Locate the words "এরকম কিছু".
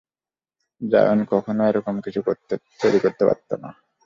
1.69-2.19